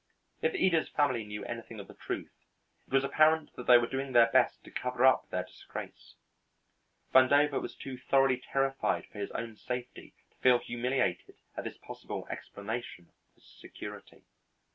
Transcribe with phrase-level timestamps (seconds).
[0.41, 2.31] If Ida's family knew anything of the truth,
[2.87, 6.15] it was apparent that they were doing their best to cover up their disgrace.
[7.13, 12.25] Vandover was too thoroughly terrified for his own safety to feel humiliated at this possible
[12.31, 14.23] explanation of his security.